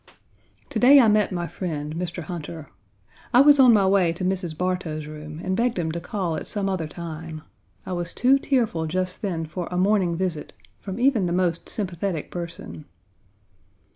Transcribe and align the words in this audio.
To 0.71 0.79
day 0.79 0.99
I 0.99 1.07
met 1.07 1.31
my 1.31 1.45
friend, 1.45 1.95
Mr. 1.95 2.23
Hunter. 2.23 2.71
I 3.35 3.41
was 3.41 3.59
on 3.59 3.71
my 3.71 3.85
way 3.85 4.11
to 4.13 4.25
Mrs. 4.25 4.57
Bartow's 4.57 5.05
room 5.05 5.39
and 5.43 5.55
begged 5.55 5.77
him 5.77 5.91
to 5.91 5.99
call 5.99 6.35
at 6.35 6.47
some 6.47 6.67
other 6.67 6.87
time. 6.87 7.43
I 7.85 7.93
was 7.93 8.11
too 8.11 8.39
tearful 8.39 8.87
just 8.87 9.21
then 9.21 9.45
for 9.45 9.67
a 9.69 9.77
morning 9.77 10.15
visit 10.15 10.53
from 10.79 10.99
even 10.99 11.27
the 11.27 11.33
most 11.33 11.69
sympathetic 11.69 12.31
person. 12.31 12.85